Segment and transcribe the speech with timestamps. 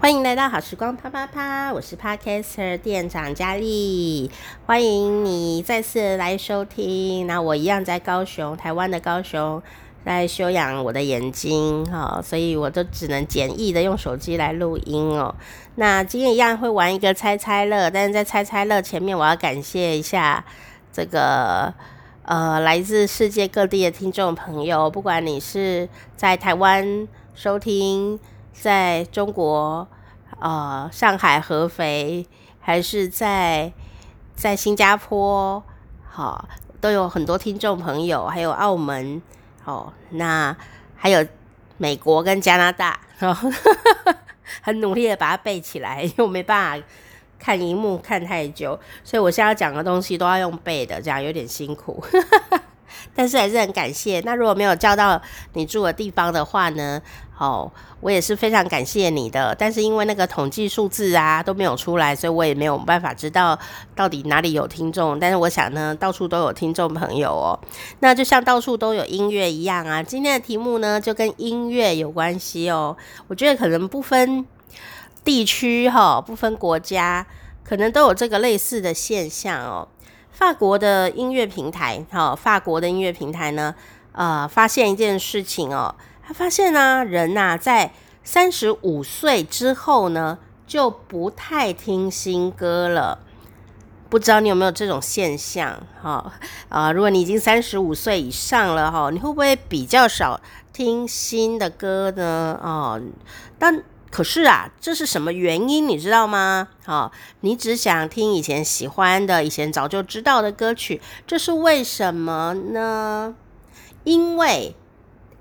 [0.00, 4.30] 欢迎来到好时光啪啪啪，我是 Podcaster 店长佳丽，
[4.64, 7.26] 欢迎你再次来收听。
[7.26, 9.62] 那我一样在高雄，台湾的高雄，
[10.02, 15.34] 在休养我的眼睛哈，所以我都只能简易的用手机来录音哦。
[15.74, 20.42] 那今天一样会玩一个猜猜乐，但是在猜猜乐前面，我要感谢一下
[20.90, 21.74] 这个
[22.22, 25.86] 呃来自世界各地的听众朋友，不管你是
[26.16, 28.18] 在台湾收听。
[28.52, 29.86] 在中国，
[30.38, 32.26] 呃，上海合肥，
[32.60, 33.72] 还是在
[34.34, 35.62] 在新加坡，
[36.08, 36.48] 好，
[36.80, 39.20] 都有很多听众朋友，还有澳门，
[39.64, 40.56] 哦，那
[40.96, 41.26] 还有
[41.78, 43.36] 美国跟加拿大，哦，
[44.62, 46.86] 很努力的把它背起来，因为我没办法
[47.38, 52.04] 看荧幕看太久，所以我现在要讲的东西都要用背的，这样有点辛苦。
[53.14, 54.20] 但是还是很感谢。
[54.24, 55.20] 那如果没有叫到
[55.54, 57.00] 你住的地方的话呢？
[57.38, 59.56] 哦，我也是非常感谢你的。
[59.58, 63.58] 但是因为那个统计数字啊都没有出来，所以我也没有办法知道
[63.96, 65.18] 到底哪里有听众。
[65.18, 67.58] 但是我想呢，到处都有听众朋友哦。
[68.00, 70.02] 那就像到处都有音乐一样啊。
[70.02, 72.94] 今天的题目呢，就跟音乐有关系哦。
[73.28, 74.44] 我觉得可能不分
[75.24, 77.26] 地区哈、不分国家，
[77.64, 79.88] 可能都有这个类似的现象哦。
[80.32, 83.74] 法国的音乐平台，哈，法国的音乐平台呢，
[84.12, 85.94] 呃，发现一件事情哦，
[86.26, 87.92] 他发现呢，人呐，在
[88.24, 93.18] 三十五岁之后呢，就不太听新歌了。
[94.08, 95.78] 不知道你有没有这种现象？
[96.02, 96.32] 哈，
[96.68, 100.40] 啊，如果你已经三十五岁以上了，哈，你会不会比较少
[100.72, 102.58] 听新的歌呢？
[102.62, 103.00] 哦，
[103.58, 103.82] 但。
[104.10, 105.88] 可是啊，这是什么原因？
[105.88, 106.68] 你知道吗？
[106.84, 113.34] 好、哦，你只想听以前喜欢的、以前早就知道的歌曲，这是为什么呢？
[114.04, 114.74] 因为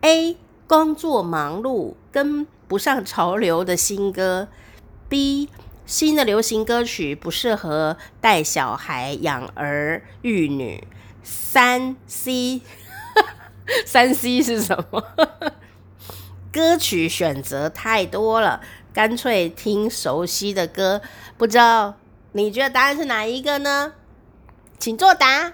[0.02, 4.48] A 工作忙碌，跟不上潮流的新歌
[5.10, 5.48] ；B
[5.86, 10.88] 新的流行歌曲不适合带小孩、养儿育女。
[11.24, 12.62] 三 C，
[13.86, 15.04] 三 C 是什么？
[16.52, 18.62] 歌曲选择太多了，
[18.94, 21.02] 干脆听熟悉的歌。
[21.38, 21.96] 不知道
[22.32, 23.94] 你觉得答案是哪一个呢？
[24.78, 25.54] 请作答。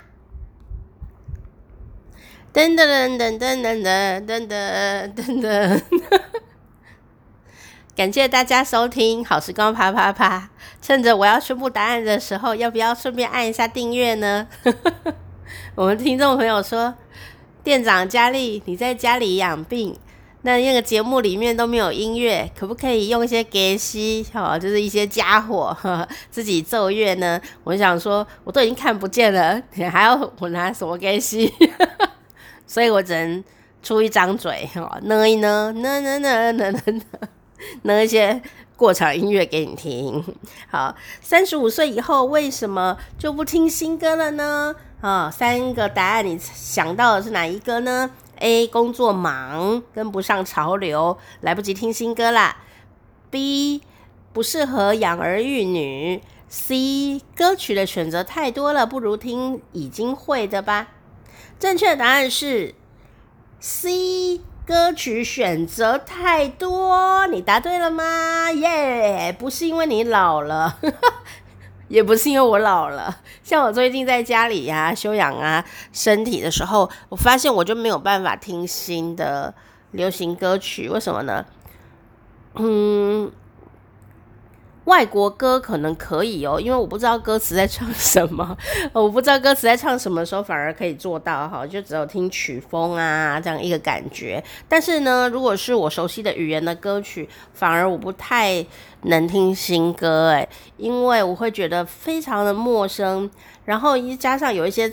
[2.53, 5.81] 噔噔噔噔噔噔噔噔噔噔。
[7.95, 10.49] 感谢大家收听好时光啪啪啪。
[10.81, 14.47] 趁着我要宣布答案的时候，要不要顺便按一下订阅呢？
[15.75, 16.93] 我们听众朋友说，
[17.63, 19.97] 店长佳丽，你在家里养病。
[20.45, 27.41] 那那个节目里面都没有音乐，可不可以用一些给西哈，就是一些家伙呵 自己奏乐呢？
[27.63, 31.51] 我想说，我都已经看不见了，你还要我拿什么给西？
[32.67, 33.43] 所以我只能
[33.81, 37.01] 出一张嘴哈，呢一呢呢呢呢呢呢
[37.81, 38.39] 呢一些
[38.75, 40.23] 过场音乐给你听。
[40.69, 44.75] 好，三十五岁以后为什么就不听新歌了呢？
[45.01, 52.57] 啊，三个答案，你想到的是哪一个呢？A 工作忙，跟不上潮流，来不及听新歌啦。
[53.29, 53.81] B
[54.33, 56.21] 不适合养儿育女。
[56.47, 60.89] C 歌曲的选择太多了，不如听已经会的吧。
[61.59, 62.75] 正确答案是
[63.59, 67.27] C 歌曲选择太多。
[67.27, 68.51] 你答对了吗？
[68.51, 70.77] 耶、不是因为你老了。
[71.87, 79.53] 也不是因为我老了， 像我最近在家里呀、啊、休养啊身体的时候，我发现我就没有办法听新的
[79.91, 81.45] 流行歌曲，为什么呢？
[82.55, 83.31] 嗯。
[84.85, 88.55] 外国歌可能可以哦，因为我不知道歌词在唱什么，
[88.93, 94.43] 我不知道歌词在唱什么时候反而可以做到哈，就只有听曲风啊这样一个感觉。
[94.69, 98.65] 但是呢，如果是我熟悉的语言的歌曲，反而我不太
[99.01, 100.47] 能听新歌诶，
[100.77, 103.29] 因为我会觉得非常的陌生，
[103.65, 104.91] 然后一加上有一些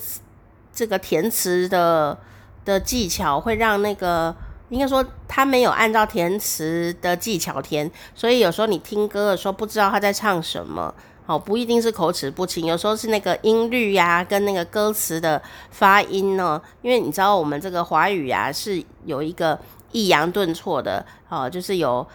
[0.73, 2.19] 这个填词的
[2.65, 4.35] 的技巧，会让那个。
[4.73, 10.93] 应该说他没有按照填词的技巧填，所以有时候你听歌的时候不知道他在唱什么，
[11.27, 19.59] 哦，不一定是口齿不清，有时候是那个音律呀跟那个歌词的发音呢，因为你知道我们这个华语呀是有一个
[19.91, 22.07] 抑扬顿挫的，哦，就是有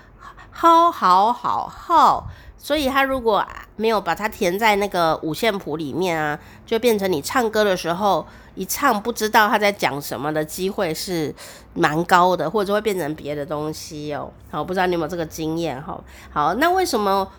[0.49, 3.45] 好好好好，所以他如果
[3.75, 8.25] 没有把它填在那个五线谱里面啊，就变成你唱歌的时候。
[8.57, 11.31] 一唱不知道他在讲什么的机会是
[11.75, 14.31] 蛮高的，或者会变成别的东西哦。
[14.49, 16.03] 好，不知道你有没有这个经验哈？
[16.31, 17.31] 好，那为什么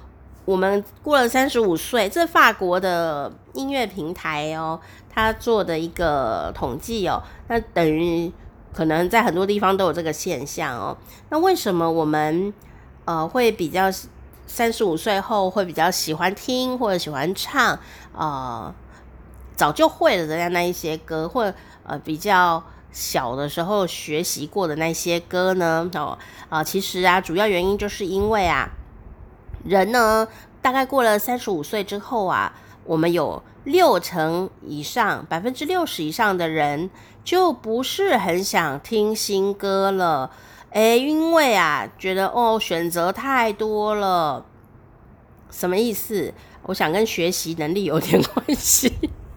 [0.44, 2.08] 我们过了三十五岁？
[2.08, 4.78] 这法国的音乐平台哦，
[5.12, 8.32] 他做的一个统计哦，那等于
[8.72, 10.96] 可能在很多地方都有这个现象哦。
[11.30, 12.54] 那为什么我们
[13.06, 13.90] 呃会比较
[14.48, 17.78] 三十五岁后会比较喜欢听或者喜欢唱，
[18.12, 18.74] 呃，
[19.54, 25.88] 早就会了的那一些歌，或者呃比较小的时候学习过的那些歌呢？
[25.94, 26.18] 哦，
[26.48, 28.70] 啊、其实啊，主要原因就是因为啊，
[29.64, 30.26] 人呢，
[30.62, 32.54] 大概过了三十五岁之后啊，
[32.84, 36.88] 我们有六成以上，百分之六十以上的人
[37.22, 40.30] 就不是很想听新歌了。
[40.70, 44.44] 诶，因为啊，觉得哦，选择太多了，
[45.50, 46.32] 什么意思？
[46.64, 48.92] 我想跟学习能力有点关系。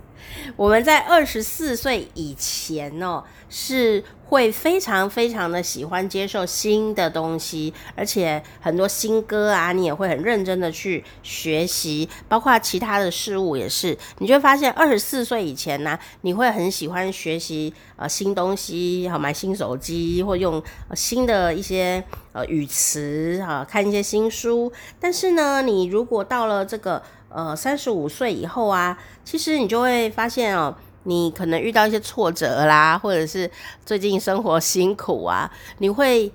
[0.57, 13.97] 我们在二十四岁以前哦，是会非常非常的喜欢接受新的东西，而且很多新歌啊，你也会很认真的去学习，包括其他的事物也是。
[14.19, 20.63] 你就会发现，二十四岁以前呢，你会很喜欢学习呃新东西，好买新手机，或用
[20.95, 22.01] 新的一些
[22.31, 24.71] 呃语词哈，看一些新书。
[24.97, 30.73] 但是呢，你如果到了这个呃，三十五岁以后啊，其实你就会发现哦，
[31.03, 33.49] 你可能遇到一些挫折啦，或者是
[33.85, 36.31] 最近生活辛苦啊，你会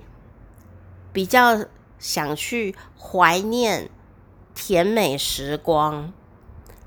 [1.13, 1.57] 比较
[1.99, 3.89] 想去怀念
[4.53, 6.11] 甜美时光。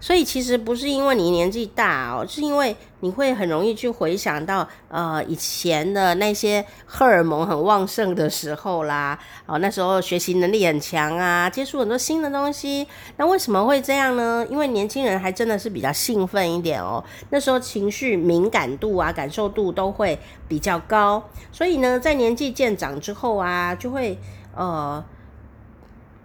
[0.00, 12.86] 所以其实不是因为你年纪大哦，是因为你会很容易去回想到呃以前的那些荷尔蒙很旺盛的时候啦，哦那时候学习能力很强啊，接触很多新的东西。
[13.18, 14.46] 那为什么会这样呢？
[14.48, 20.18] 因为年轻人还真的是比较兴奋一点哦，那时候情绪敏感度啊、感受度都会
[20.48, 21.22] 比较高，
[21.52, 24.18] 所以呢，在年纪渐长之后啊，就会
[24.56, 25.04] 呃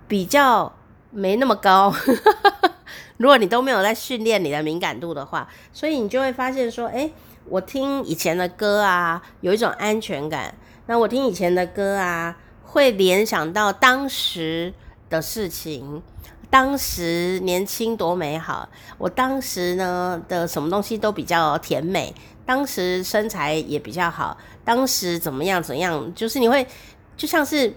[0.07, 0.74] 比较
[1.12, 1.94] 没那么高。
[3.17, 7.12] 如果你都没有在训练你的敏感度的话，所以你就会发现说，诶，
[7.47, 10.53] 我听以前的歌啊，有一种安全感。
[10.88, 14.73] 那我听以前的歌啊，会联想到当时
[15.09, 16.01] 的事情，
[16.50, 18.67] 当时年轻多美好。
[18.97, 22.13] 我当时呢的什么东西都比较甜美，
[22.45, 26.68] 当时身材也比较好，当时怎么样怎样，就是你会
[27.15, 27.73] 就像是。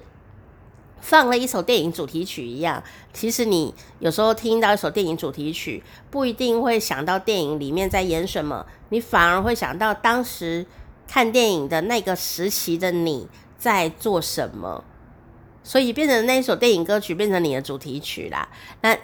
[1.00, 10.66] 放了一首电影主题曲一样，其实你有时候听到一首电影主题曲，不一定会想到电影里面在演什么，你反而会想到当时
[11.06, 14.84] 看电影的那个时期的你在做什么，
[15.62, 18.48] 所以变成那一首电影歌曲变成你的主题曲啦。
[18.82, 18.96] 那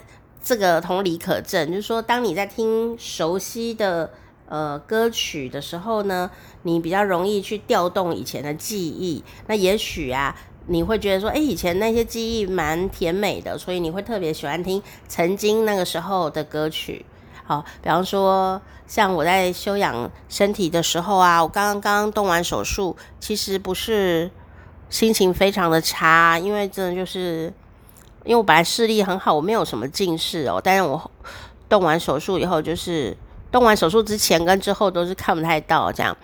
[0.42, 4.12] 这个同理可证，就是说，当你在听熟悉的
[4.46, 6.30] 呃歌曲的时候呢，
[6.64, 10.36] 你比较容易去调动以前的记忆，那也许啊。
[10.66, 17.04] 你会觉得说，诶，以前那些记忆蛮甜美的，所以你会特别喜欢听曾经那个时候的歌曲。
[17.44, 24.30] 好，比方说，像我在休养身体的时候啊，我刚刚刚动完手术，其实不是
[24.88, 27.52] 心情非常的差，因为真的就是，
[28.24, 31.10] 因为我本来视力很好，我没有什么近视哦，但是我
[31.68, 33.14] 动完手术以后，就是
[33.52, 36.16] 动完手术之前跟之后都是看不太到这样。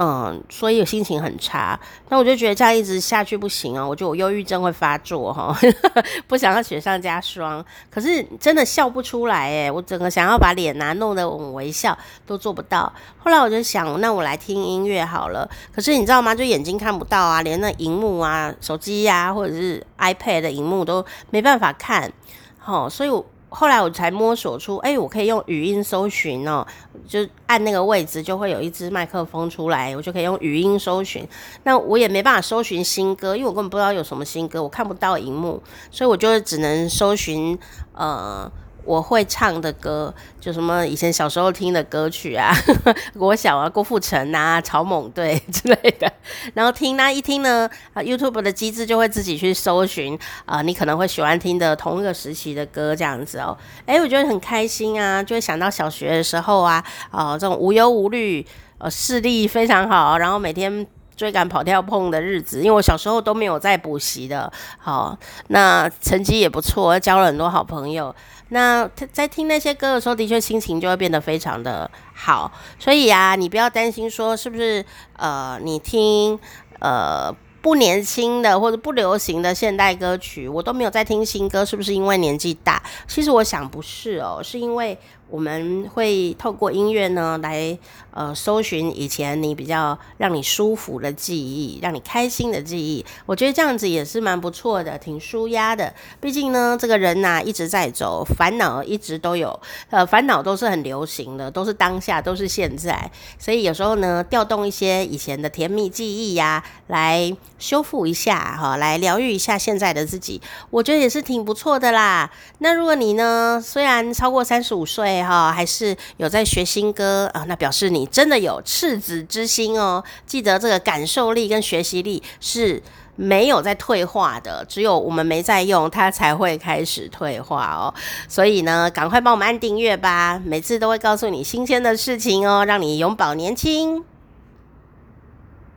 [0.00, 1.76] 嗯，所以心情很差，
[2.08, 5.52] 那我就觉得这样一直下去不行啊，我觉得我忧郁症会发作哈，
[6.28, 7.64] 不想要雪上加霜。
[7.90, 12.92] 可是真的笑不出来诶，我整个想要把脸呐弄得微笑都做不到。
[13.18, 15.50] 后来我就想，那我来听音乐好了。
[15.74, 16.32] 可是你知道吗？
[16.32, 22.12] 就眼睛看不到啊，连那荧幕啊、手机呀、啊、或者是 iPad 的荧幕都没办法看。
[22.56, 23.26] 好，所以我。
[23.50, 26.66] 后来我才摸索出，哎，我可以用语音搜寻哦，
[27.06, 31.26] 就按那个位置就会有一支麦克风出来，我就可以用语音搜寻。
[31.64, 37.58] 那我也没办法搜寻新歌，因为我根本不知道有什么新歌，我看不到荧幕，所以我就只能搜寻
[37.94, 38.50] 呃。
[38.88, 42.54] 我会唱的歌，就什么以前小时候听的歌曲啊，
[43.18, 46.10] 国小啊，郭富城啊，草蜢队 之类的，
[46.54, 53.54] 然后听那一听呢，啊，YouTube 的机制就会自己去搜寻啊，你可能会喜欢听的同一个时期的歌这样子哦，
[53.84, 58.46] 诶，我觉得很开心啊，就会想到小学的时候啊，啊，这种无忧无虑，
[58.78, 60.86] 呃，视力非常好，然后每天。
[61.18, 68.14] 追赶跑跳碰的日子，因为我小时候都没有在补习的，好，那成绩也不错，交了很多好朋友。
[68.50, 72.50] 那在听那些歌的时候，的确心情就会变得非常的好。
[72.78, 74.82] 所以啊，你不要担心说是不是
[75.16, 76.38] 呃，你听
[76.78, 82.80] 呃不年轻的或者不流行的现代歌曲，我都没有在听新歌，是不是因为年纪大？
[83.08, 84.96] 其实我想不是哦，是因为
[85.30, 87.78] 我们会透过音乐呢来
[88.12, 93.04] 呃搜寻以前你比较让你舒服的记忆，让你开心的记忆。
[93.26, 95.92] 我觉得这样子也是蛮不错的，挺舒压的。
[96.20, 103.10] 毕竟呢，这个人呐、一直在走，烦恼一直都有，呃，烦恼都是很流行的，都是当下，都是现在。
[103.38, 112.30] 所以有时候呢，调动一些以前的甜蜜记忆呀、来修复一下哈，来疗愈一下现在的自己，我觉得也是挺不错的啦。
[112.58, 120.02] 那如果你呢，虽然超过三十五岁，哈，还是有在学新歌啊，那表示你真的有赤子之心哦。
[120.26, 122.82] 记得这个感受力跟学习力是
[123.16, 127.92] 没有在退化的，只有我们没在用，它才会开始退化哦。
[128.28, 134.04] 所以呢，赶快帮我们按订阅吧，每次都会告诉你新鲜的事情哦，让你永葆年轻。